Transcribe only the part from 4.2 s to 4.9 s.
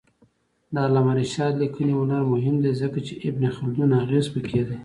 پکې دی.